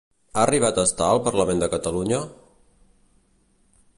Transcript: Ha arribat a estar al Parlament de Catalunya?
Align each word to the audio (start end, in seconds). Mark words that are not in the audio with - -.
Ha 0.35 0.39
arribat 0.43 0.77
a 0.77 0.85
estar 0.89 1.09
al 1.09 1.21
Parlament 1.27 1.61
de 1.63 1.69
Catalunya? 1.75 2.21